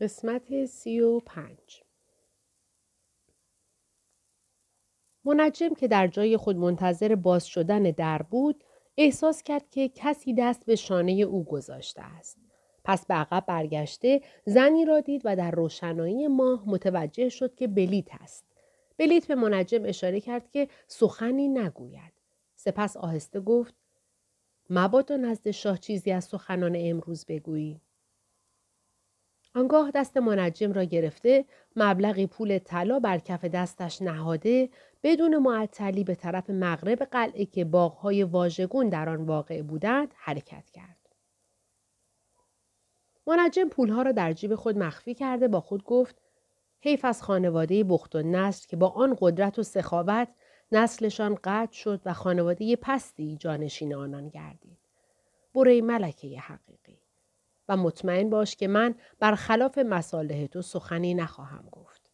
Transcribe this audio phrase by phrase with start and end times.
[0.00, 1.82] قسمت سی و پنج
[5.24, 8.64] منجم که در جای خود منتظر باز شدن در بود
[8.96, 12.36] احساس کرد که کسی دست به شانه او گذاشته است.
[12.84, 18.08] پس به عقب برگشته زنی را دید و در روشنایی ماه متوجه شد که بلیت
[18.20, 18.44] است.
[18.98, 22.12] بلیت به منجم اشاره کرد که سخنی نگوید.
[22.54, 23.74] سپس آهسته گفت
[24.70, 27.80] مبادا نزد شاه چیزی از سخنان امروز بگویی.
[29.54, 31.44] آنگاه دست منجم را گرفته
[31.76, 34.68] مبلغی پول طلا بر کف دستش نهاده
[35.02, 40.98] بدون معطلی به طرف مغرب قلعه که باغهای واژگون در آن واقع بودند حرکت کرد.
[43.26, 46.16] منجم پولها را در جیب خود مخفی کرده با خود گفت
[46.80, 50.28] حیف از خانواده بخت و نسل که با آن قدرت و سخاوت
[50.72, 54.78] نسلشان قطع شد و خانواده پستی جانشین آنان گردید.
[55.54, 57.07] برای ملکه حقیقی.
[57.68, 62.10] و مطمئن باش که من برخلاف مصالح تو سخنی نخواهم گفت.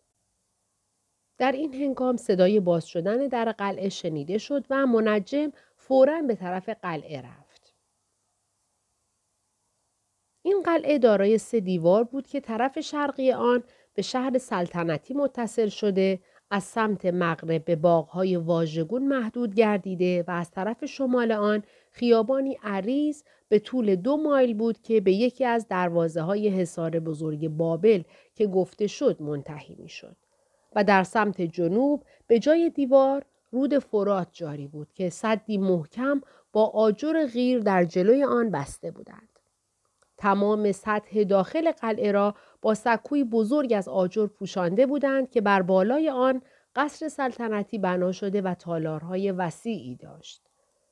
[1.38, 6.69] در این هنگام صدای باز شدن در قلعه شنیده شد و منجم فورا به طرف
[6.69, 7.74] قلعه رفت.
[10.42, 16.20] این قلعه دارای سه دیوار بود که طرف شرقی آن به شهر سلطنتی متصل شده
[16.50, 23.23] از سمت مغرب به باغهای واژگون محدود گردیده و از طرف شمال آن خیابانی عریض
[23.48, 28.03] به طول دو مایل بود که به یکی از دروازه های حصار بزرگ بابل
[28.34, 30.17] که گفته شد منتهی می شد.
[30.77, 36.20] و در سمت جنوب به جای دیوار رود فرات جاری بود که صدی محکم
[36.53, 39.29] با آجر غیر در جلوی آن بسته بودند.
[40.19, 42.34] تمام سطح داخل قلعه را
[42.65, 46.43] با سکوی بزرگ از آجر پوشانده بودند که بر بالای آن
[46.77, 50.43] قصر سلطنتی بنا شده و تالارهای وسیعی داشت.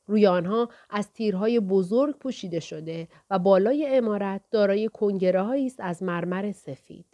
[0.06, 6.52] روی آنها از تیرهای بزرگ پوشیده شده و بالای امارت دارای کنگره است از مرمر
[6.52, 7.06] سفید.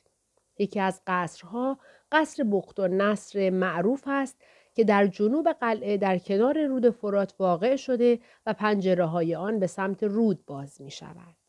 [0.59, 1.79] یکی از قصرها
[2.13, 4.37] قصر بخت و نصر معروف است
[4.75, 9.67] که در جنوب قلعه در کنار رود فرات واقع شده و پنجره های آن به
[9.67, 11.48] سمت رود باز می شود.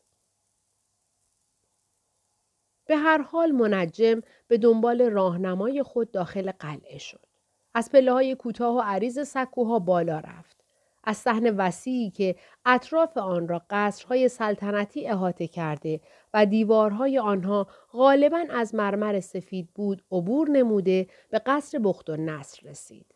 [2.90, 7.26] به هر حال منجم به دنبال راهنمای خود داخل قلعه شد.
[7.74, 10.64] از پله های کوتاه و عریض سکوها بالا رفت.
[11.04, 16.00] از صحن وسیعی که اطراف آن را قصرهای سلطنتی احاطه کرده
[16.34, 22.68] و دیوارهای آنها غالبا از مرمر سفید بود عبور نموده به قصر بخت و نصر
[22.68, 23.14] رسید.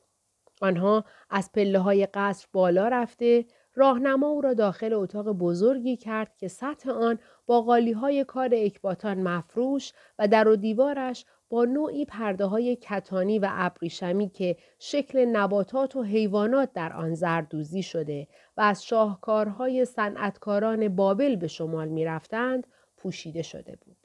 [0.62, 6.48] آنها از پله های قصر بالا رفته راهنما او را داخل اتاق بزرگی کرد که
[6.48, 12.44] سطح آن با قالی های کار اکباتان مفروش و در و دیوارش با نوعی پرده
[12.44, 18.84] های کتانی و ابریشمی که شکل نباتات و حیوانات در آن زردوزی شده و از
[18.84, 23.96] شاهکارهای صنعتکاران بابل به شمال می رفتند پوشیده شده بود.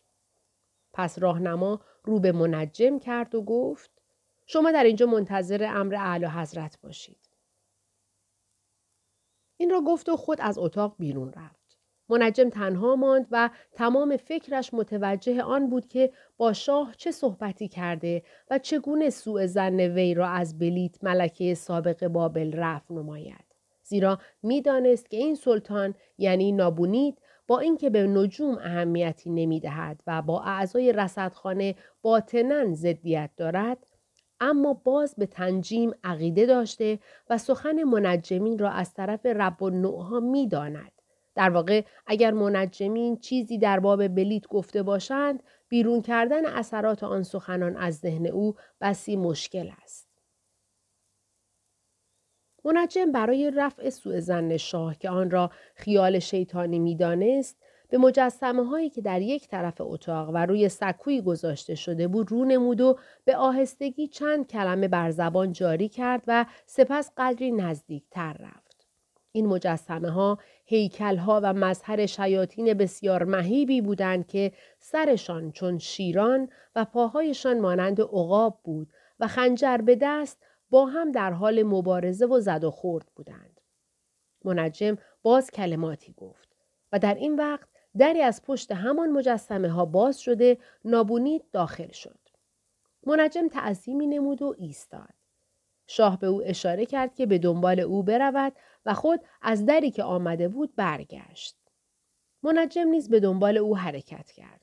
[0.94, 3.92] پس راهنما رو به منجم کرد و گفت
[4.46, 7.29] شما در اینجا منتظر امر اعلی حضرت باشید.
[9.62, 11.78] این را گفت و خود از اتاق بیرون رفت.
[12.10, 18.24] منجم تنها ماند و تمام فکرش متوجه آن بود که با شاه چه صحبتی کرده
[18.52, 23.46] و چگونه سوء زن وی را از بلیت ملکه سابق بابل رفع نماید.
[23.84, 30.42] زیرا می‌دانست که این سلطان یعنی نابونید با اینکه به نجوم اهمیتی نمی‌دهد و با
[30.42, 33.88] اعضای رصدخانه باطنا ضدیت دارد
[34.42, 40.20] اما باز به تنجیم عقیده داشته و سخن منجمین را از طرف رب و نوعها
[40.20, 40.92] می‌داند
[41.36, 47.78] در واقع اگر منجمین چیزی در باب بلیت گفته باشند بیرون کردن اثرات آن سخنان
[47.78, 50.10] از ذهن او بسی مشکل است.
[52.66, 57.58] منجم برای رفع سوء زن شاه که آن را خیال شیطانی می‌دانست
[57.90, 62.46] به مجسمه هایی که در یک طرف اتاق و روی سکوی گذاشته شده بود رو
[62.46, 68.34] نمود و به آهستگی چند کلمه بر زبان جاری کرد و سپس قدری نزدیک تر
[68.34, 68.88] رفت.
[69.32, 70.40] این مجسمه ها
[71.02, 78.60] ها و مظهر شیاطین بسیار مهیبی بودند که سرشان چون شیران و پاهایشان مانند عقاب
[78.64, 78.88] بود
[79.20, 80.38] و خنجر به دست
[80.70, 83.62] با هم در حال مبارزه و زد و خورد بودند.
[84.46, 86.56] منجم باز کلماتی گفت
[86.92, 87.70] و در این وقت
[88.00, 92.20] دری از پشت همان مجسمه ها باز شده نابونید داخل شد.
[93.08, 95.14] منجم تعظیمی نمود و ایستاد.
[95.88, 98.54] شاه به او اشاره کرد که به دنبال او برود
[98.86, 101.58] و خود از دری که آمده بود برگشت.
[102.44, 104.62] منجم نیز به دنبال او حرکت کرد.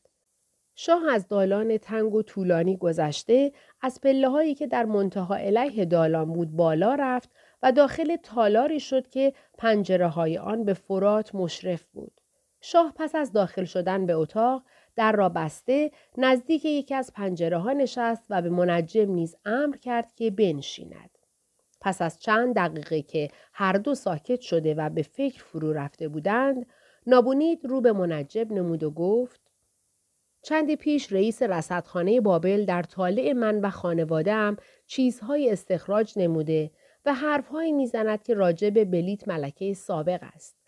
[0.75, 6.33] شاه از دالان تنگ و طولانی گذشته از پله هایی که در منتها علیه دالان
[6.33, 7.31] بود بالا رفت
[7.63, 12.21] و داخل تالاری شد که پنجره های آن به فرات مشرف بود.
[12.69, 14.63] شاه پس از داخل شدن به اتاق
[14.97, 20.15] در را بسته نزدیک یکی از پنجره ها نشست و به منجم نیز امر کرد
[20.15, 21.11] که بنشیند.
[21.81, 26.67] پس از چند دقیقه که هر دو ساکت شده و به فکر فرو رفته بودند،
[27.07, 29.41] نابونید رو به منجب نمود و گفت
[30.43, 36.71] چندی پیش رئیس رصدخانه بابل در طالع من و خانوادهام چیزهای استخراج نموده
[37.05, 40.66] و حرفهایی می‌زند که راجع به بلیت ملکه سابق است.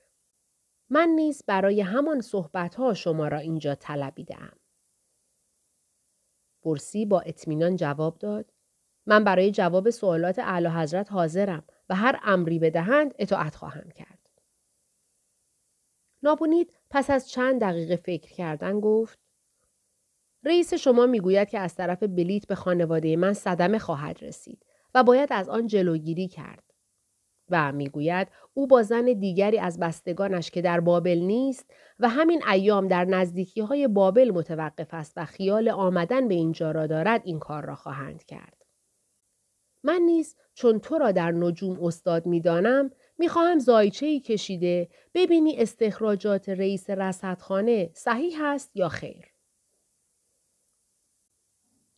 [0.91, 4.53] من نیز برای همان صحبتها شما را اینجا طلبیدم.
[6.65, 8.53] برسی با اطمینان جواب داد
[9.07, 14.19] من برای جواب سوالات اعلی حضرت حاضرم و هر امری بدهند اطاعت خواهم کرد.
[16.23, 19.19] نابونید پس از چند دقیقه فکر کردن گفت
[20.45, 25.33] رئیس شما می‌گوید که از طرف بلیت به خانواده من صدمه خواهد رسید و باید
[25.33, 26.68] از آن جلوگیری کرد.
[27.51, 32.89] و می‌گوید او با زن دیگری از بستگانش که در بابل نیست و همین ایام
[32.89, 37.67] در نزدیکی های بابل متوقف است و خیال آمدن به اینجا را دارد این کار
[37.67, 38.65] را خواهند کرد.
[39.83, 46.91] من نیز چون تو را در نجوم استاد می‌دانم می‌خواهم زایچه کشیده ببینی استخراجات رئیس
[46.91, 49.25] رصدخانه صحیح است یا خیر.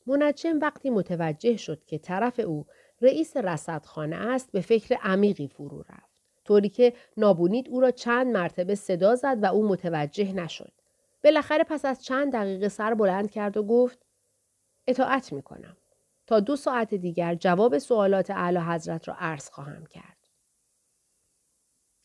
[0.06, 2.67] منجم وقتی متوجه شد که طرف او
[3.00, 6.11] رئیس رصدخانه است به فکر عمیقی فرو رفت.
[6.44, 10.73] طوری که نابونید او را چند مرتبه صدا زد و او متوجه نشد.
[11.25, 14.06] بالاخره پس از چند دقیقه سر بلند کرد و گفت
[14.87, 15.76] اطاعت می کنم.
[16.26, 20.17] تا دو ساعت دیگر جواب سوالات اعلی حضرت را عرض خواهم کرد.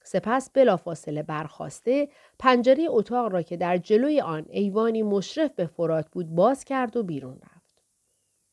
[0.04, 2.10] سپس بلافاصله برخواسته
[2.40, 7.04] پنجره اتاق را که در جلوی آن ایوانی مشرف به فرات بود باز کرد و
[7.04, 7.55] بیرون رفت.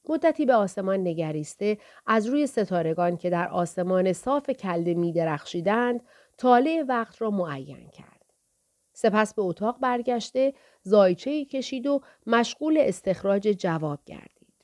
[0.08, 6.00] مدتی به آسمان نگریسته از روی ستارگان که در آسمان صاف کلده می درخشیدند
[6.36, 8.22] طالع وقت را معین کرد.
[8.92, 14.54] سپس به اتاق برگشته زایچه کشید و مشغول استخراج جواب گردید.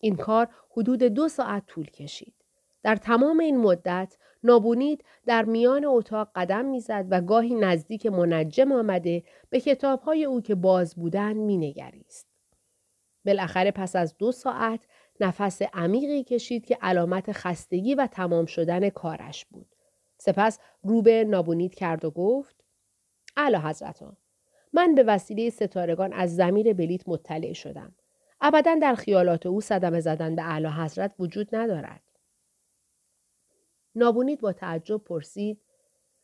[0.00, 2.34] این کار حدود دو ساعت طول کشید.
[2.82, 9.22] در تمام این مدت نابونید در میان اتاق قدم می‌زد و گاهی نزدیک منجم آمده
[9.50, 12.33] به کتابهای او که باز بودند مینگریست.
[13.26, 14.86] بالاخره پس از دو ساعت
[15.20, 19.66] نفس عمیقی کشید که علامت خستگی و تمام شدن کارش بود.
[20.18, 22.64] سپس روبه نابونید کرد و گفت
[23.36, 24.16] اعلی حضرتان
[24.72, 27.94] من به وسیله ستارگان از زمیر بلیت مطلع شدم.
[28.40, 32.02] ابدا در خیالات او صدمه زدن به اعلی حضرت وجود ندارد.
[33.94, 35.60] نابونید با تعجب پرسید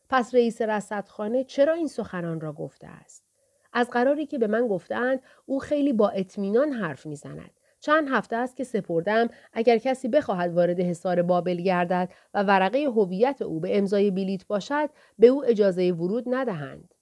[0.09, 3.30] پس رئیس رصدخانه چرا این سخنان را گفته است؟
[3.73, 7.51] از قراری که به من گفتند او خیلی با اطمینان حرف می‌زند.
[7.79, 13.41] چند هفته است که سپردم اگر کسی بخواهد وارد حصار بابل گردد و ورقه هویت
[13.41, 14.89] او به امضای بلیت باشد
[15.19, 16.93] به او اجازه ورود ندهند.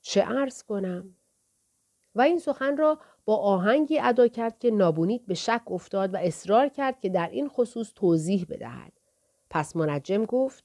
[0.00, 1.16] چه عرض کنم؟
[2.14, 6.68] و این سخن را با آهنگی ادا کرد که نابونید به شک افتاد و اصرار
[6.68, 8.92] کرد که در این خصوص توضیح بدهد.
[9.50, 10.64] پس منجم گفت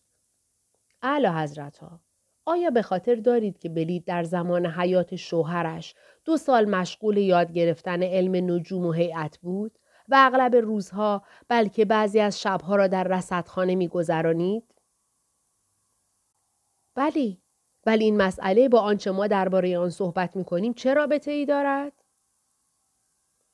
[1.01, 1.99] اعلی حضرت ها
[2.45, 5.95] آیا به خاطر دارید که بلید در زمان حیات شوهرش
[6.25, 12.19] دو سال مشغول یاد گرفتن علم نجوم و هیئت بود و اغلب روزها بلکه بعضی
[12.19, 14.63] از شبها را در رصدخانه میگذرانید
[16.95, 17.41] بلی
[17.85, 21.93] ولی این مسئله با آنچه ما درباره آن صحبت می کنیم چه رابطه ای دارد؟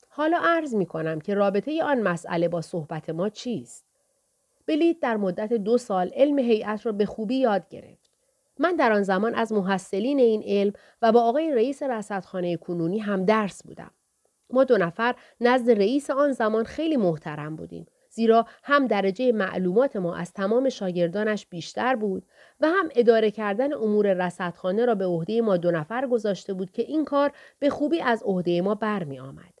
[0.08, 3.84] حالا عرض می کنم که رابطه آن مسئله با صحبت ما چیست؟
[4.66, 8.01] بلید در مدت دو سال علم هیئت را به خوبی یاد گرفت.
[8.62, 13.24] من در آن زمان از محصلین این علم و با آقای رئیس رصدخانه کنونی هم
[13.24, 13.90] درس بودم.
[14.50, 17.86] ما دو نفر نزد رئیس آن زمان خیلی محترم بودیم.
[18.10, 22.26] زیرا هم درجه معلومات ما از تمام شاگردانش بیشتر بود
[22.60, 26.82] و هم اداره کردن امور رصدخانه را به عهده ما دو نفر گذاشته بود که
[26.82, 29.54] این کار به خوبی از عهده ما برمی آمد.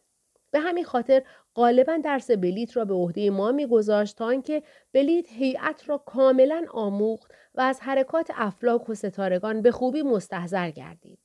[0.50, 1.22] به همین خاطر
[1.54, 7.32] غالبا درس بلیت را به عهده ما میگذاشت تا اینکه بلیت هیئت را کاملا آموخت
[7.54, 11.18] و از حرکات افلاک و ستارگان به خوبی مستحضر گردید.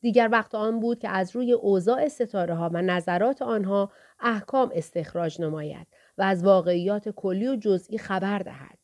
[0.00, 5.40] دیگر وقت آن بود که از روی اوضاع ستاره ها و نظرات آنها احکام استخراج
[5.40, 5.86] نماید
[6.18, 8.78] و از واقعیات کلی و جزئی خبر دهد.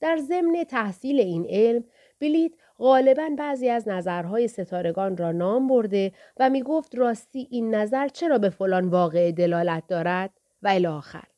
[0.00, 1.84] در ضمن تحصیل این علم
[2.20, 8.08] بلیت غالبا بعضی از نظرهای ستارگان را نام برده و می گفت راستی این نظر
[8.08, 10.30] چرا به فلان واقع دلالت دارد
[10.62, 11.31] و الی آخر.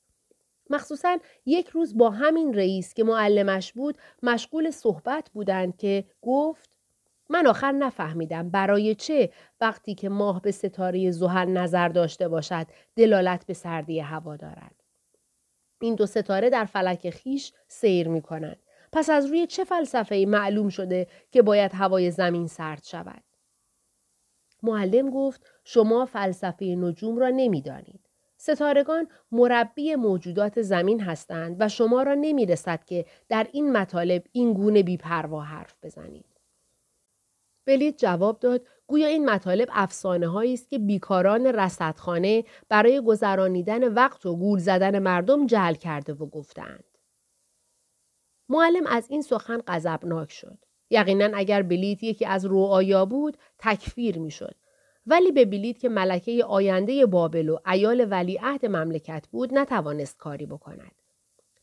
[0.71, 6.71] مخصوصا یک روز با همین رئیس که معلمش بود مشغول صحبت بودند که گفت
[7.29, 9.31] من آخر نفهمیدم برای چه
[9.61, 12.67] وقتی که ماه به ستاره زحل نظر داشته باشد
[12.97, 14.75] دلالت به سردی هوا دارد.
[15.81, 18.59] این دو ستاره در فلک خیش سیر می کنند.
[18.93, 23.23] پس از روی چه فلسفه معلوم شده که باید هوای زمین سرد شود؟
[24.63, 28.04] معلم گفت شما فلسفه نجوم را نمی‌دانید.
[28.45, 34.53] ستارگان مربی موجودات زمین هستند و شما را نمی رسد که در این مطالب این
[34.53, 36.41] گونه بیپروا حرف بزنید.
[37.67, 44.27] بلیت جواب داد گویا این مطالب افسانه هایی است که بیکاران رصدخانه برای گذرانیدن وقت
[44.27, 46.85] و گول زدن مردم جعل کرده و گفتند.
[48.49, 50.59] معلم از این سخن غضبناک شد.
[50.91, 54.57] یقینا اگر بلیت یکی از رؤایا بود تکفیر می‌شد
[55.07, 60.93] ولی به بلیت که ملکه آینده بابل و ایال ولیعهد مملکت بود نتوانست کاری بکند.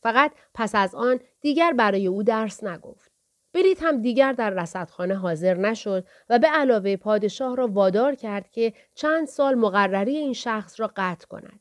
[0.02, 3.12] فقط پس از آن دیگر برای او درس نگفت.
[3.54, 8.72] بلیت هم دیگر در رصدخانه حاضر نشد و به علاوه پادشاه را وادار کرد که
[8.94, 11.60] چند سال مقرری این شخص را قطع کند.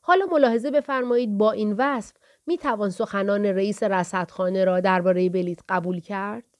[0.00, 2.14] حالا ملاحظه بفرمایید با این وصف
[2.46, 6.55] می توان سخنان رئیس رصدخانه را درباره بلیت قبول کرد؟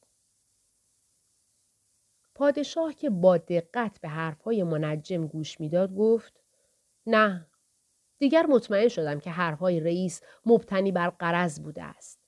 [2.36, 6.40] پادشاه که با دقت به حرفهای منجم گوش می‌داد گفت
[7.06, 7.46] نه
[8.18, 12.20] دیگر مطمئن شدم که حرفهای رئیس مبتنی بر قرض بوده است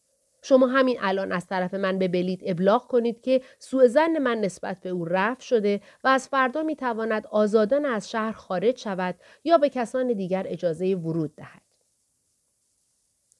[0.43, 4.81] شما همین الان از طرف من به بلیت ابلاغ کنید که سوء زن من نسبت
[4.81, 9.59] به او رفع شده و از فردا می تواند آزادان از شهر خارج شود یا
[9.59, 11.63] به کسان دیگر اجازه ورود دهد.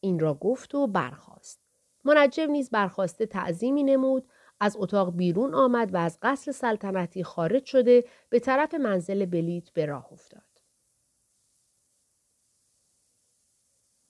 [0.01, 1.61] این را گفت و برخاست.
[2.05, 4.29] منجم نیز برخواسته تعظیمی نمود
[4.61, 9.87] از اتاق بیرون آمد و از قصر سلطنتی خارج شده به طرف منزل بلیت به
[9.87, 10.43] راه افتاد.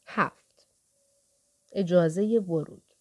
[0.07, 0.69] هفت
[1.73, 2.95] اجازه ورود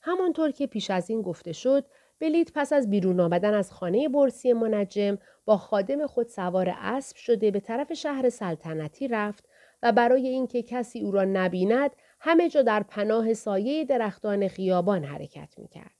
[0.00, 1.84] همانطور که پیش از این گفته شد
[2.20, 7.50] بلیت پس از بیرون آمدن از خانه برسی منجم با خادم خود سوار اسب شده
[7.50, 9.48] به طرف شهر سلطنتی رفت
[9.82, 11.90] و برای اینکه کسی او را نبیند
[12.20, 15.94] همه جا در پناه سایه درختان خیابان حرکت می کرد.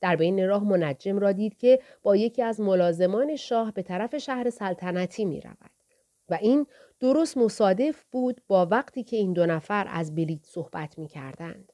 [0.00, 4.50] در بین راه منجم را دید که با یکی از ملازمان شاه به طرف شهر
[4.50, 5.70] سلطنتی می رود.
[6.28, 6.66] و این
[7.00, 11.72] درست مصادف بود با وقتی که این دو نفر از بلیت صحبت می کردند.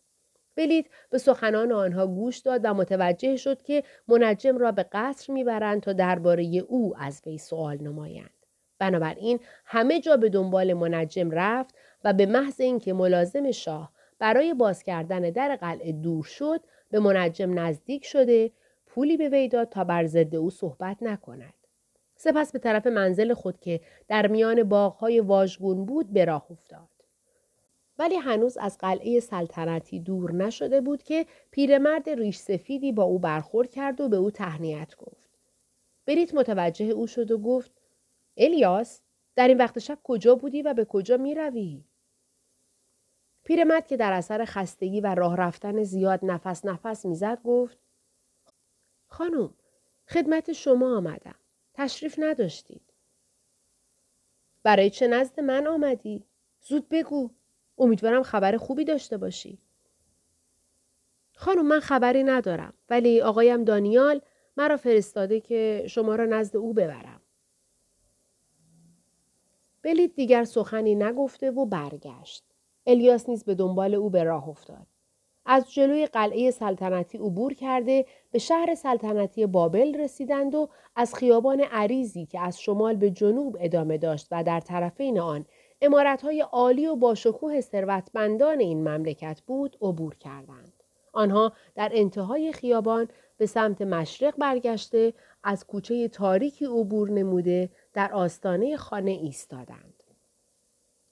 [0.57, 5.83] بلیت به سخنان آنها گوش داد و متوجه شد که منجم را به قصر می‌برند
[5.83, 8.31] تا درباره او از وی سوال نمایند.
[8.79, 11.75] بنابراین همه جا به دنبال منجم رفت
[12.07, 16.61] و به محض اینکه ملازم شاه برای باز کردن در قلعه دور شد
[16.91, 18.51] به منجم نزدیک شده
[18.87, 21.55] پولی به وی داد تا بر ضد او صحبت نکند.
[22.17, 26.89] سپس به طرف منزل خود که در میان باغهای واژگون بود به راه افتاد.
[27.99, 33.71] ولی هنوز از قلعه سلطنتی دور نشده بود که پیرمرد ریش سفیدی با او برخورد
[33.71, 35.31] کرد و به او تهنیت گفت.
[36.07, 37.73] بریت متوجه او شد و گفت
[38.37, 39.01] الیاس
[39.37, 41.85] در این وقت شب کجا بودی و به کجا می روی؟
[43.47, 47.79] پیرمرد که در اثر خستگی و راه رفتن زیاد نفس نفس می‌زد گفت
[49.07, 49.55] خانم
[50.09, 51.35] خدمت شما آمدم.
[51.75, 52.83] تشریف نداشتید.
[54.63, 56.25] برای چه نزد من آمدی؟
[56.61, 57.31] زود بگو.
[57.79, 59.59] امیدوارم خبر خوبی داشته باشی.
[61.35, 64.21] خانم من خبری ندارم ولی آقایم دانیال
[64.57, 67.21] مرا فرستاده که شما را نزد او ببرم.
[69.83, 72.56] بلیت دیگر سخنی نگفته و برگشت.
[72.87, 74.87] الیاس نیز به دنبال او به راه افتاد.
[75.47, 82.27] از جلوی قلعه سلطنتی عبور کرده به شهر سلطنتی بابل رسیدند و از خیابان عریضی
[82.27, 85.45] که از شمال به جنوب ادامه داشت و در طرفین آن
[85.81, 90.73] امارتهای عالی و باشکوه ثروتمندان این مملکت بود عبور کردند.
[91.13, 95.13] آنها در انتهای خیابان به سمت مشرق برگشته
[95.45, 100.03] از کوچه تاریکی عبور نموده در آستانه خانه ایستادند.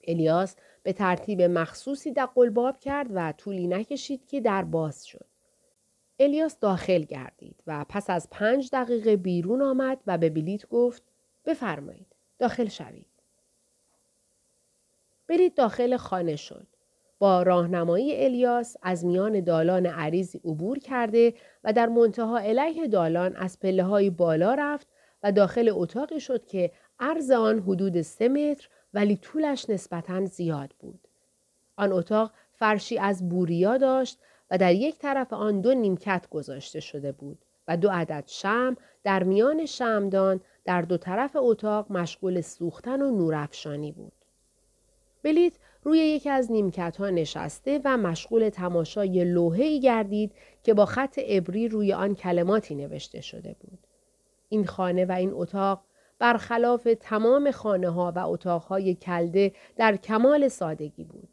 [0.07, 5.25] الیاس به ترتیب مخصوصی در قلباب کرد و طولی نکشید که در باز شد.
[6.19, 11.03] الیاس داخل گردید و پس از پنج دقیقه بیرون آمد و به بلیت گفت
[11.45, 13.05] بفرمایید داخل شوید.
[15.27, 16.67] بلیت داخل خانه شد.
[17.19, 23.59] با راهنمایی الیاس از میان دالان عریضی عبور کرده و در منتها علیه دالان از
[23.59, 24.87] پله های بالا رفت
[25.23, 30.99] و داخل اتاقی شد که عرض آن حدود سه متر ولی طولش نسبتا زیاد بود.
[31.75, 34.19] آن اتاق فرشی از بوریا داشت
[34.51, 37.37] و در یک طرف آن دو نیمکت گذاشته شده بود
[37.67, 43.91] و دو عدد شم در میان شمدان در دو طرف اتاق مشغول سوختن و نورافشانی
[43.91, 44.13] بود.
[45.23, 50.31] بلیت روی یکی از نیمکت ها نشسته و مشغول تماشای لوحه‌ای گردید
[50.63, 53.79] که با خط ابری روی آن کلماتی نوشته شده بود.
[54.49, 55.83] این خانه و این اتاق
[56.19, 61.29] برخلاف تمام خانه ها و اتاقهای کلده در کمال سادگی بود.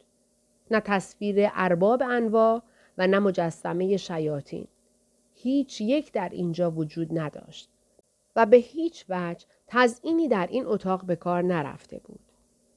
[0.70, 2.62] نه تصویر ارباب انواع
[2.98, 4.66] و نه مجسمه شیاطین.
[5.34, 7.70] هیچ یک در اینجا وجود نداشت
[8.36, 12.20] و به هیچ وجه تزئینی در این اتاق به کار نرفته بود.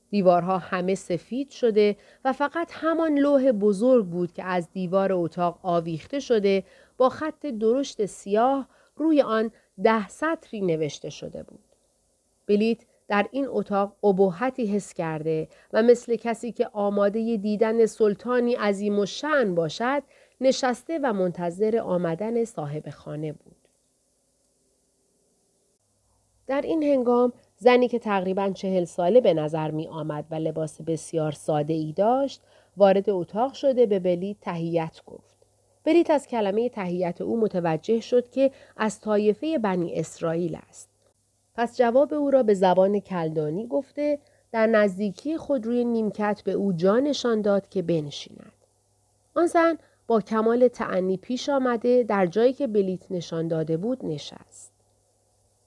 [0.10, 6.20] دیوارها همه سفید شده و فقط همان لوح بزرگ بود که از دیوار اتاق آویخته
[6.20, 6.64] شده
[6.98, 9.52] با خط درشت سیاه روی آن
[9.84, 11.65] ده سطری نوشته شده بود.
[12.48, 19.00] بلیت در این اتاق ابهتی حس کرده و مثل کسی که آماده دیدن سلطانی عظیم
[19.00, 20.04] و شن باشد
[20.42, 23.56] نشسته و منتظر آمدن صاحب خانه بود.
[26.48, 31.32] در این هنگام زنی که تقریبا چهل ساله به نظر می آمد و لباس بسیار
[31.32, 32.42] ساده ای داشت
[32.78, 35.36] وارد اتاق شده به بلیت تهیت گفت.
[35.84, 40.95] بلیت از کلمه تهیت او متوجه شد که از طایفه بنی اسرائیل است.
[41.56, 44.20] پس جواب او را به زبان کلدانی گفته
[44.52, 48.52] در نزدیکی خود روی نیمکت به او جانشان داد که بنشیند.
[49.36, 54.72] آن زن با کمال تعنی پیش آمده در جایی که بلیت نشان داده بود نشست.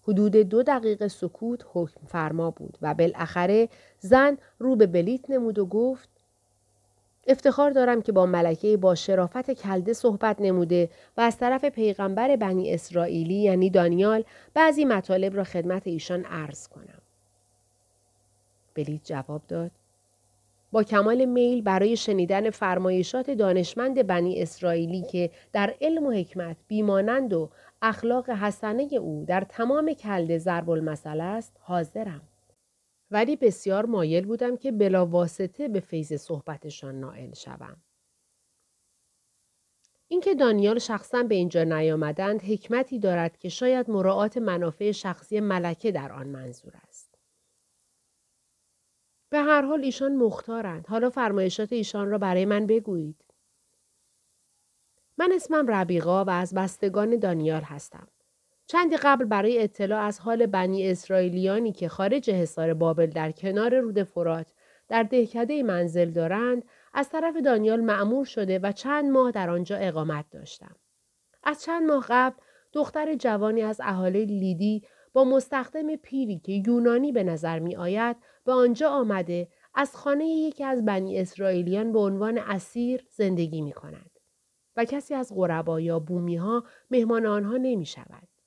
[0.03, 3.69] حدود دو دقیقه سکوت حکم فرما بود و بالاخره
[3.99, 6.09] زن رو به بلیت نمود و گفت
[7.29, 12.75] افتخار دارم که با ملکه با شرافت کلده صحبت نموده و از طرف پیغمبر بنی
[12.75, 17.03] اسرائیلی یعنی دانیال بعضی مطالب را خدمت ایشان عرض کنم.
[18.75, 19.71] بلیت جواب داد
[20.73, 27.33] با کمال میل برای شنیدن فرمایشات دانشمند بنی اسرائیلی که در علم و حکمت بیمانند
[27.33, 27.51] و
[27.83, 32.28] اخلاق حسنه او در تمام کلده ضرب المثل است حاضرم.
[33.11, 37.83] ولی بسیار مایل بودم که بلا واسطه به فیض صحبتشان نائل شوم.
[40.09, 46.13] اینکه دانیال شخصا به اینجا نیامدند حکمتی دارد که شاید مراعات منافع شخصی ملکه در
[46.13, 47.19] آن منظور است.
[49.31, 50.87] به هر حال ایشان مختارند.
[50.87, 53.25] حالا فرمایشات ایشان را برای من بگویید.
[55.19, 58.09] من اسمم ربیقا و از بستگان دانیال هستم.
[58.71, 64.03] چندی قبل برای اطلاع از حال بنی اسرائیلیانی که خارج حصار بابل در کنار رود
[64.03, 64.47] فرات
[64.89, 66.65] در دهکده منزل دارند
[66.95, 70.77] از طرف دانیال معمور شده و چند ماه در آنجا اقامت داشتم.
[71.45, 72.37] از چند ماه قبل
[72.73, 78.53] دختر جوانی از اهالی لیدی با مستخدم پیری که یونانی به نظر می آید به
[78.53, 84.11] آنجا آمده از خانه یکی از بنی اسرائیلیان به عنوان اسیر زندگی می کند.
[84.77, 88.38] و کسی از غربا یا بومی ها مهمان آنها نمی شود.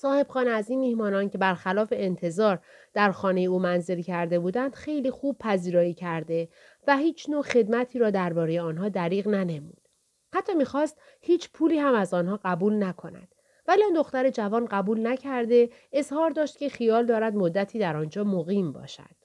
[0.00, 2.60] صاحب خانه از این میهمانان که برخلاف انتظار
[2.94, 6.48] در خانه او منزل کرده بودند خیلی خوب پذیرایی کرده
[6.86, 9.88] و هیچ نوع خدمتی را درباره آنها دریغ ننمود.
[10.34, 13.34] حتی می‌خواست هیچ پولی هم از آنها قبول نکند.
[13.68, 18.72] ولی آن دختر جوان قبول نکرده اظهار داشت که خیال دارد مدتی در آنجا مقیم
[18.72, 19.16] باشد.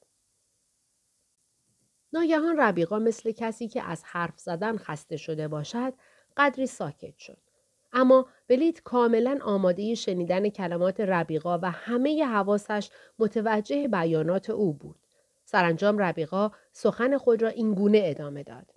[2.14, 5.94] ناگهان ربیقا مثل کسی که از حرف زدن خسته شده باشد
[6.38, 7.38] قدری ساکت شد.
[7.94, 14.96] اما بلیت کاملا آماده شنیدن کلمات ربیقا و همه حواسش متوجه بیانات او بود.
[15.46, 18.74] سرانجام ربیقا سخن خود را اینگونه ادامه داد.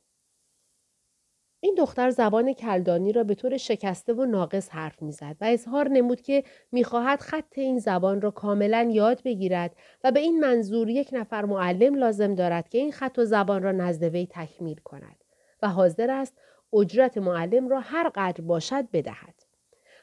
[1.61, 6.21] این دختر زبان کلدانی را به طور شکسته و ناقص حرف می‌زد و اظهار نمود
[6.21, 11.45] که می‌خواهد خط این زبان را کاملا یاد بگیرد و به این منظور یک نفر
[11.45, 15.25] معلم لازم دارد که این خط و زبان را نزد وی تکمیل کند
[15.63, 16.39] و حاضر است
[16.73, 19.35] اجرت معلم را هر قدر باشد بدهد.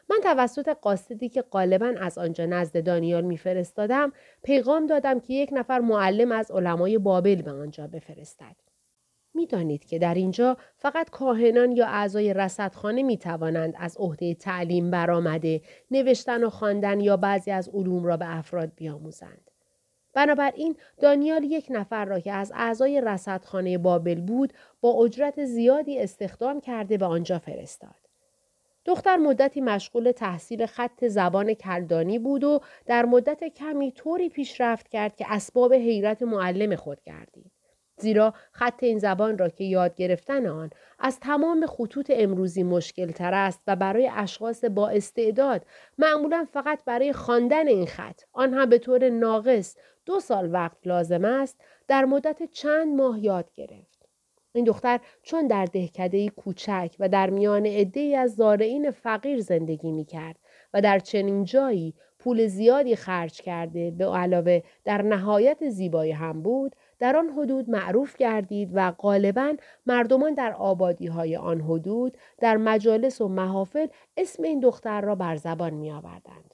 [0.09, 4.11] من توسط قاصدی که غالبا از آنجا نزد دانیال میفرستادم
[4.43, 8.55] پیغام دادم که یک نفر معلم از علمای بابل به آنجا بفرستد.
[9.33, 15.61] می‌دانید که در اینجا فقط کاهنان یا اعضای رصدخانه می توانند از عهده تعلیم برآمده
[15.91, 19.51] نوشتن و خواندن یا بعضی از علوم را به افراد بیاموزند.
[20.13, 26.61] بنابراین دانیال یک نفر را که از اعضای رصدخانه بابل بود با اجرت زیادی استخدام
[26.61, 28.03] کرده به آنجا فرستاد.
[28.85, 35.15] دختر مدتی مشغول تحصیل خط زبان کلدانی بود و در مدت کمی طوری پیشرفت کرد
[35.15, 37.52] که اسباب حیرت معلم خود گردید.
[38.03, 43.33] زیرا خط این زبان را که یاد گرفتن آن از تمام خطوط امروزی مشکل تر
[43.33, 45.65] است و برای اشخاص با استعداد
[45.97, 51.25] معمولا فقط برای خواندن این خط آن هم به طور ناقص دو سال وقت لازم
[51.25, 54.05] است در مدت چند ماه یاد گرفت.
[54.55, 60.05] این دختر چون در دهکده کوچک و در میان عده از زارعین فقیر زندگی می
[60.05, 60.35] کرد
[60.73, 66.75] و در چنین جایی پول زیادی خرج کرده به علاوه در نهایت زیبایی هم بود
[66.99, 73.21] در آن حدود معروف گردید و غالبا مردمان در آبادی های آن حدود در مجالس
[73.21, 76.53] و محافل اسم این دختر را بر زبان می آوردند.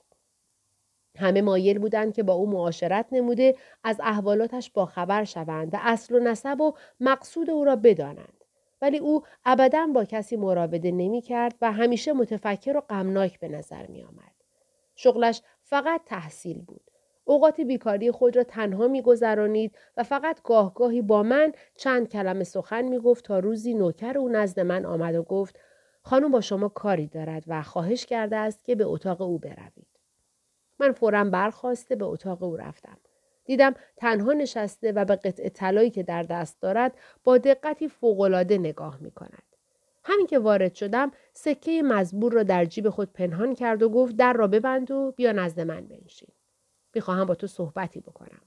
[1.17, 6.15] همه مایل بودند که با او معاشرت نموده از احوالاتش با خبر شوند و اصل
[6.15, 8.45] و نسب و مقصود او را بدانند.
[8.82, 13.88] ولی او ابدا با کسی مراوده نمی کرد و همیشه متفکر و غمناک به نظر
[13.88, 14.32] می آمد.
[14.95, 16.88] شغلش فقط تحصیل بود.
[17.30, 23.26] اوقات بیکاری خود را تنها میگذرانید و فقط گاهگاهی با من چند کلمه سخن می‌گفت
[23.26, 25.60] تا روزی نوکر او نزد من آمد و گفت
[26.02, 29.88] خانم با شما کاری دارد و خواهش کرده است که به اتاق او بروید.
[30.80, 32.98] من فورا برخواسته به اتاق او رفتم.
[33.46, 38.98] دیدم تنها نشسته و به قطع طلایی که در دست دارد با دقتی فوقالعاده نگاه
[39.02, 39.44] می کند.
[40.04, 44.34] همین که وارد شدم سکه مزبور را در جیب خود پنهان کرد و گفت در
[44.34, 46.30] را ببند و بیا نزد من بنشین.
[46.93, 48.41] می‌خواهم با تو صحبتی بکنم.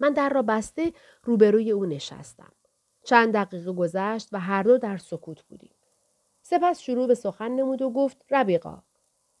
[0.00, 2.52] من در را بسته روبروی او نشستم.
[3.04, 5.74] چند دقیقه گذشت و هر دو در سکوت بودیم.
[6.42, 8.82] سپس شروع به سخن نمود و گفت ربیقا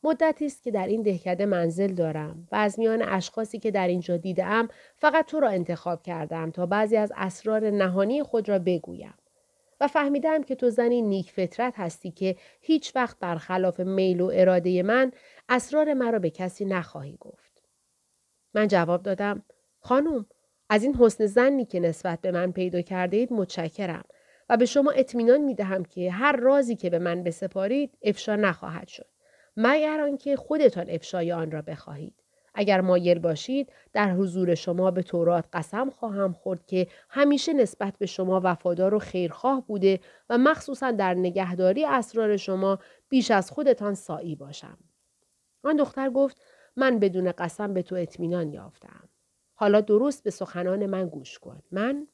[0.02, 4.16] مدتی است که در این دهکده منزل دارم و از میان اشخاصی که در اینجا
[4.16, 9.14] دیدم فقط تو را انتخاب کردم تا بعضی از اسرار نهانی خود را بگویم
[9.80, 14.82] و فهمیدم که تو زنی نیک فطرت هستی که هیچ وقت برخلاف میل و اراده
[14.82, 15.12] من
[15.48, 17.62] اسرار مرا به کسی نخواهی گفت.
[18.54, 19.42] من جواب دادم
[19.80, 20.26] خانم
[20.68, 24.04] از این حسن زنی که نسبت به من پیدا کرده اید متشکرم
[24.48, 28.88] و به شما اطمینان می دهم که هر رازی که به من بسپارید افشا نخواهد
[28.88, 29.06] شد.
[29.56, 32.19] مگر آنکه خودتان افشای آن را بخواهید.
[32.54, 38.06] اگر مایل باشید در حضور شما به تورات قسم خواهم خورد که همیشه نسبت به
[38.06, 44.34] شما وفادار و خیرخواه بوده و مخصوصا در نگهداری اسرار شما بیش از خودتان سایی
[44.34, 44.78] باشم.
[45.64, 46.42] آن دختر گفت
[46.76, 49.08] من بدون قسم به تو اطمینان یافتم.
[49.54, 51.62] حالا درست به سخنان من گوش کن.
[51.70, 52.08] من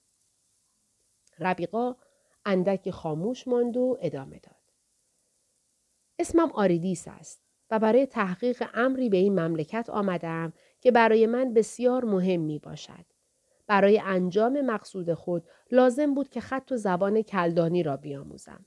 [1.38, 1.96] ربیقا
[2.44, 4.56] اندکی خاموش ماند و ادامه داد.
[6.18, 12.04] اسمم آریدیس است و برای تحقیق امری به این مملکت آمدم که برای من بسیار
[12.04, 13.04] مهم می باشد.
[13.66, 18.64] برای انجام مقصود خود لازم بود که خط و زبان کلدانی را بیاموزم.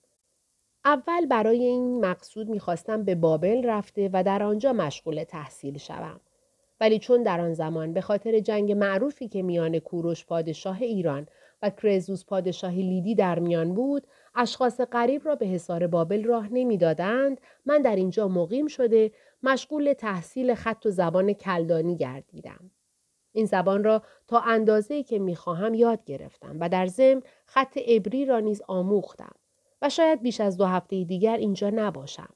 [0.86, 6.20] اول برای این مقصود می‌خواستم به بابل رفته و در آنجا مشغول تحصیل شوم.
[6.82, 11.28] ولی چون در آن زمان به خاطر جنگ معروفی که میان کوروش پادشاه ایران
[11.62, 14.08] و کرزوس پادشاه لیدی در میان بود
[14.42, 17.42] اشخاص غریب را به حصار بابل راه نمی‌دادند.
[17.66, 19.12] من در اینجا مقیم شده
[19.44, 22.72] مشغول تحصیل خط و زبان کلدانی گردیدم.
[23.32, 28.40] این زبان را تا اندازه که می‌خواهم یاد گرفتم و در ضمن خط عبری را
[28.40, 29.36] نیز آموختم
[29.82, 32.30] و شاید بیش از دو هفته دیگر اینجا نباشم.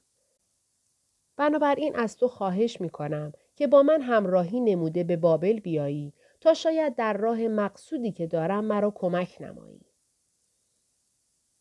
[1.36, 6.94] بنابراین از تو خواهش می‌کنم که با من همراهی نموده به بابل بیایی تا شاید
[6.94, 9.83] در راه مقصودی که دارم مرا کمک نمایی.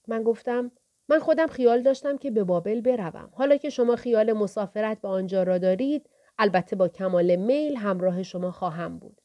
[0.08, 0.72] من گفتم
[1.10, 3.30] من خودم خیال داشتم که به بابل بروم.
[3.34, 8.52] حالا که شما خیال مسافرت به آنجا را دارید، البته با کمال میل همراه شما
[8.52, 9.22] خواهم بود.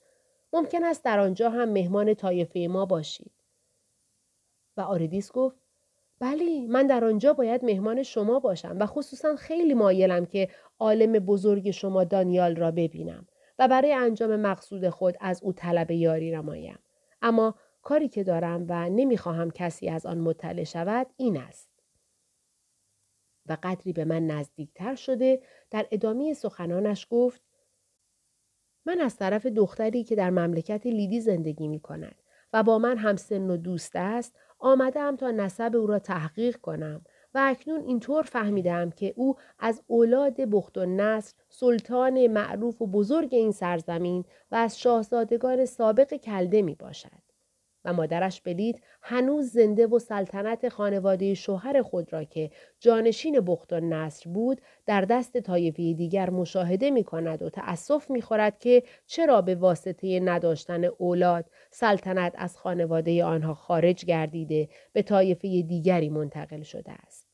[0.53, 3.33] ممکن است در آنجا هم مهمان طایفه ما باشید.
[4.77, 5.57] و آردیس گفت
[6.21, 11.71] بلی من در آنجا باید مهمان شما باشم و خصوصا خیلی مایلم که عالم بزرگ
[11.71, 13.27] شما دانیال را ببینم
[13.59, 16.79] و برای انجام مقصود خود از او طلب یاری نمایم.
[17.23, 17.55] اما
[17.89, 21.69] کاری که دارم و نمی‌خواهم کسی از آن مطلع شود این است.
[23.47, 27.43] و قدری به من نزدیکتر شده در ادامه سخنانش گفت
[28.87, 32.15] من از طرف دختری که در مملکت لیدی زندگی می کند
[32.53, 37.05] و با من هم سن و دوست است آمدم تا نسب او را تحقیق کنم
[37.35, 43.35] و اکنون اینطور فهمیدم که او از اولاد بخت و نصر سلطان معروف و بزرگ
[43.35, 47.28] این سرزمین و از شاهزادگان سابق کلده می باشد.
[47.85, 53.81] و مادرش بلید هنوز زنده و سلطنت خانواده شوهر خود را که جانشین بخت و
[53.81, 59.43] نصر بود در دست طایفه دیگر مشاهده می کند و تأسف می خورد که چرا
[59.43, 66.93] به واسطه نداشتن اولاد سلطنت از خانواده آنها خارج گردیده به طایفه دیگری منتقل شده
[66.93, 67.29] است.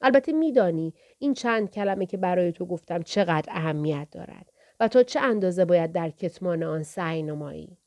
[0.00, 5.20] البته میدانی این چند کلمه که برای تو گفتم چقدر اهمیت دارد و تا چه
[5.20, 7.78] اندازه باید در کتمان آن سعی نمایی.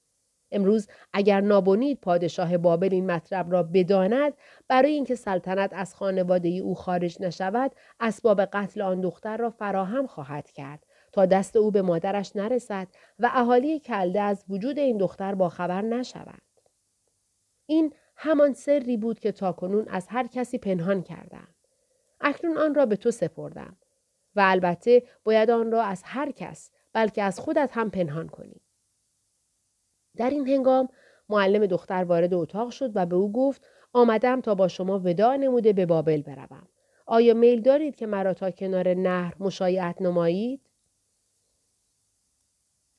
[0.51, 4.33] امروز اگر نابونید پادشاه بابل این مطلب را بداند
[4.67, 10.51] برای اینکه سلطنت از خانواده او خارج نشود اسباب قتل آن دختر را فراهم خواهد
[10.51, 12.87] کرد تا دست او به مادرش نرسد
[13.19, 16.41] و اهالی کلده از وجود این دختر باخبر نشوند.
[17.65, 21.47] این همان سری بود که تاکنون از هر کسی پنهان کردم.
[22.21, 23.77] اکنون آن را به تو سپردم
[24.35, 28.61] و البته باید آن را از هر کس بلکه از خودت هم پنهان کنی.
[30.17, 30.89] در این هنگام
[31.29, 35.73] معلم دختر وارد اتاق شد و به او گفت آمدم تا با شما وداع نموده
[35.73, 36.67] به بابل بروم.
[37.05, 40.61] آیا میل دارید که مرا تا کنار نهر مشایعت نمایید؟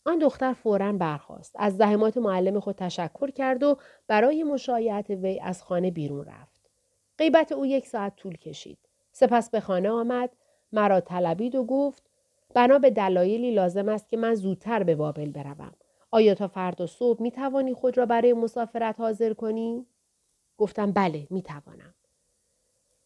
[0.04, 1.56] آن دختر فورا برخاست.
[1.58, 3.76] از زحمات معلم خود تشکر کرد و
[4.06, 6.70] برای مشایعت وی از خانه بیرون رفت.
[7.18, 8.78] غیبت او یک ساعت طول کشید.
[9.12, 10.30] سپس به خانه آمد،
[10.72, 12.02] مرا طلبید و گفت
[12.54, 15.74] بنا به دلایلی لازم است که من زودتر به بابل بروم.
[16.10, 19.86] آیا تا فردا صبح می توانی خود را برای مسافرت حاضر کنی؟
[20.58, 21.94] گفتم بله می توانم.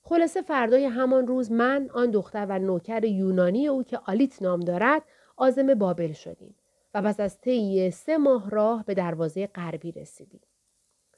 [0.03, 5.03] خلاصه فردای همان روز من آن دختر و نوکر یونانی او که آلیت نام دارد
[5.37, 6.55] آزم بابل شدیم
[6.95, 10.41] و پس از طی سه ماه راه به دروازه غربی رسیدیم.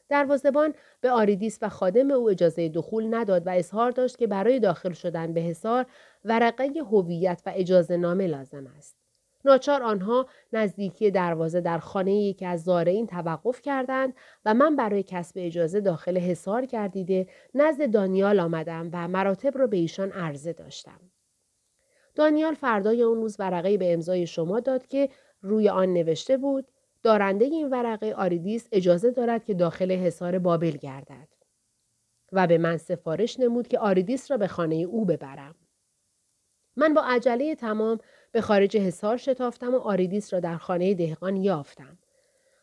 [0.08, 4.92] دروازبان به آریدیس و خادم او اجازه دخول نداد و اظهار داشت که برای داخل
[4.92, 5.86] شدن به حصار
[6.24, 9.03] ورقه هویت و اجازه نامه لازم است.
[9.44, 15.34] ناچار آنها نزدیکی دروازه در خانه یکی از زارعین توقف کردند و من برای کسب
[15.36, 21.00] اجازه داخل حصار گردیده نزد دانیال آمدم و مراتب را به ایشان عرضه داشتم.
[22.14, 25.08] دانیال فردای اون روز ورقه به امضای شما داد که
[25.40, 26.68] روی آن نوشته بود
[27.02, 31.28] دارنده این ورقه آریدیس اجازه دارد که داخل حصار بابل گردد
[32.32, 35.54] و به من سفارش نمود که آریدیس را به خانه او ببرم.
[36.76, 37.98] من با عجله تمام
[38.34, 41.98] به خارج حصار شتافتم و آریدیس را در خانه دهقان یافتم.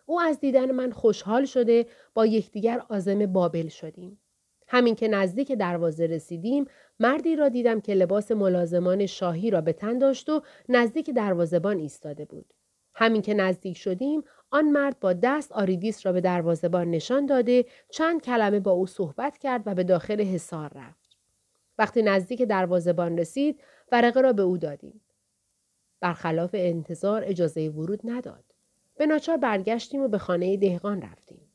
[0.05, 4.19] او از دیدن من خوشحال شده با یکدیگر آزم بابل شدیم.
[4.67, 6.65] همین که نزدیک دروازه رسیدیم
[6.99, 12.25] مردی را دیدم که لباس ملازمان شاهی را به تن داشت و نزدیک دروازبان ایستاده
[12.25, 12.53] بود.
[12.95, 18.21] همین که نزدیک شدیم آن مرد با دست آریدیس را به دروازبان نشان داده چند
[18.21, 21.17] کلمه با او صحبت کرد و به داخل حصار رفت.
[21.77, 25.01] وقتی نزدیک دروازبان رسید ورقه را به او دادیم.
[26.01, 28.43] برخلاف انتظار اجازه ورود نداد.
[28.97, 31.51] به ناچار برگشتیم و به خانه دهقان رفتیم.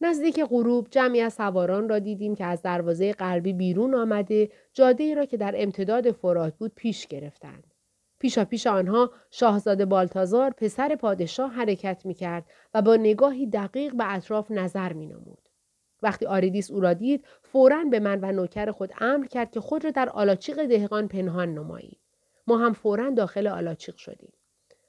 [0.00, 5.24] نزدیک غروب جمعی از سواران را دیدیم که از دروازه غربی بیرون آمده جاده را
[5.24, 7.72] که در امتداد فرات بود پیش گرفتند.
[8.18, 12.44] پیشا پیش آنها شاهزاده بالتازار پسر پادشاه حرکت می کرد
[12.74, 15.41] و با نگاهی دقیق به اطراف نظر می نمود.
[16.02, 19.84] وقتی آریدیس او را دید فورا به من و نوکر خود امر کرد که خود
[19.84, 21.98] را در آلاچیق دهقان پنهان نمایی
[22.46, 24.32] ما هم فورا داخل آلاچیق شدیم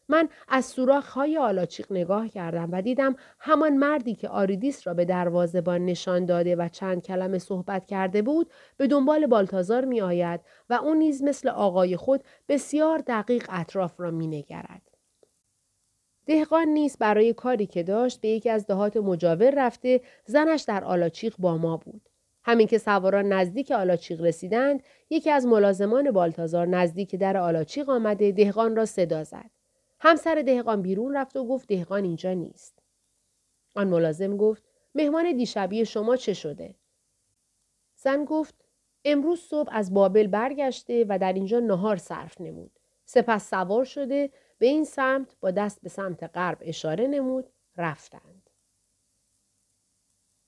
[0.09, 5.05] من از سوراخ های آلاچیق نگاه کردم و دیدم همان مردی که آریدیس را به
[5.05, 10.73] دروازبان نشان داده و چند کلمه صحبت کرده بود به دنبال بالتازار می آید و
[10.73, 14.92] او نیز مثل آقای خود بسیار دقیق اطراف را می نگرد.
[16.25, 21.35] دهقان نیز برای کاری که داشت به یکی از دهات مجاور رفته زنش در آلاچیق
[21.39, 22.09] با ما بود.
[22.43, 28.75] همین که سواران نزدیک آلاچیق رسیدند یکی از ملازمان بالتازار نزدیک در آلاچیق آمده دهقان
[28.75, 29.49] را صدا زد.
[29.99, 32.79] همسر دهقان بیرون رفت و گفت دهقان اینجا نیست.
[33.75, 34.63] آن ملازم گفت
[34.95, 36.75] مهمان دیشبی شما چه شده؟
[37.95, 38.55] زن گفت
[39.05, 42.79] امروز صبح از بابل برگشته و در اینجا نهار صرف نمود.
[43.05, 44.29] سپس سوار شده
[44.63, 48.49] به این سمت با دست به سمت غرب اشاره نمود رفتند.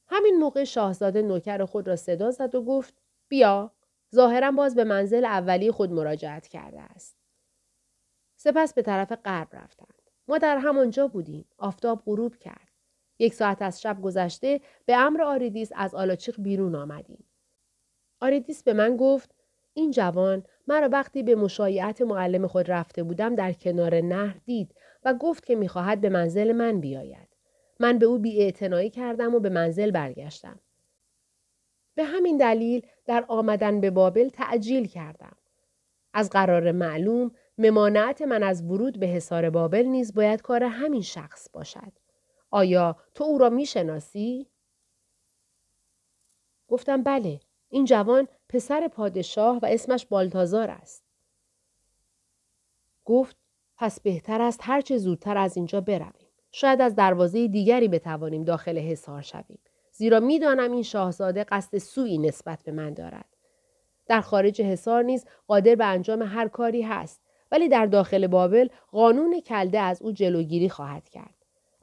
[0.08, 3.72] همین موقع شاهزاده نوکر خود را صدا زد و گفت بیا
[4.16, 7.18] ظاهرا باز به منزل اولی خود مراجعت کرده است.
[8.36, 10.12] سپس به طرف غرب رفتند.
[10.28, 11.46] ما در همانجا بودیم.
[11.58, 12.72] آفتاب غروب کرد.
[13.20, 17.26] یک ساعت از شب گذشته به امر آریدیس از آلاچیق بیرون آمدیم.
[18.20, 19.36] آریدیس به من گفت
[19.74, 25.14] این جوان مرا وقتی به مشایعت معلم خود رفته بودم در کنار نهر دید و
[25.14, 27.28] گفت که می‌خواهد به منزل من بیاید.
[27.80, 30.60] من به او بیاعتنایی کردم و به منزل برگشتم.
[31.96, 35.36] به همین دلیل در آمدن به بابل تعجیل کردم.
[36.14, 41.50] از قرار معلوم ممانعت من از ورود به حصار بابل نیز باید کار همین شخص
[41.54, 41.92] باشد.
[42.52, 44.48] آیا تو او را می‌شناسی؟
[46.68, 47.40] گفتم بله.
[47.76, 51.04] این جوان پسر پادشاه و اسمش بالتازار است.
[53.06, 53.36] گفت
[53.78, 56.28] پس بهتر است هرچه زودتر از اینجا برویم.
[56.52, 59.60] شاید از دروازه دیگری بتوانیم داخل حصار شویم.
[59.92, 63.30] زیرا می‌دانم این شاهزاده قصد سوی نسبت به من دارد.
[64.08, 69.40] در خارج حصار نیز قادر به انجام هر کاری هست ولی در داخل بابل قانون
[69.40, 71.35] کلده از او جلوگیری خواهد کرد.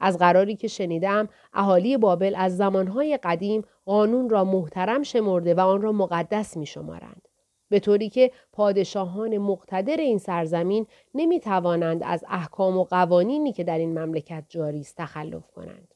[0.03, 5.83] از قراری که شنیدم اهالی بابل از زمانهای قدیم قانون را محترم شمرده و آن
[5.83, 7.29] را مقدس می شمارند.
[7.69, 13.79] به طوری که پادشاهان مقتدر این سرزمین نمی توانند از احکام و قوانینی که در
[13.79, 15.95] این مملکت جاری است تخلف کنند.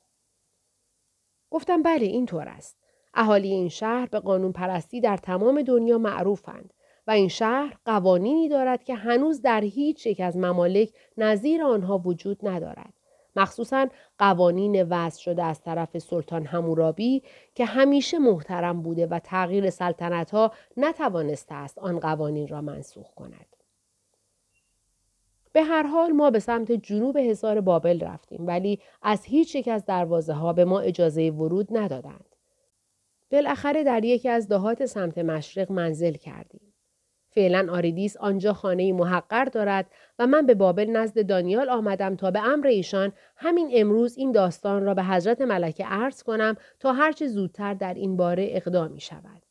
[1.51, 2.77] گفتم بله اینطور است.
[3.15, 6.73] اهالی این شهر به قانون پرستی در تمام دنیا معروفند
[7.07, 12.49] و این شهر قوانینی دارد که هنوز در هیچ یک از ممالک نظیر آنها وجود
[12.49, 12.96] ندارد.
[13.37, 13.87] مخصوصا
[14.19, 17.23] قوانین وضع شده از طرف سلطان همورابی
[17.55, 23.47] که همیشه محترم بوده و تغییر سلطنت ها نتوانسته است آن قوانین را منسوخ کند.
[25.53, 29.85] به هر حال ما به سمت جنوب هزار بابل رفتیم ولی از هیچ یک از
[29.85, 32.37] دروازه ها به ما اجازه ورود ندادند.
[33.31, 36.73] بالاخره در یکی از دهات سمت مشرق منزل کردیم.
[37.37, 39.87] فعلا آریدیس آنجا خانه محقر دارد
[40.19, 44.85] و من به بابل نزد دانیال آمدم تا به امر ایشان همین امروز این داستان
[44.85, 49.46] را به حضرت ملکه عرض کنم تا هرچه زودتر در این باره اقدامی شود.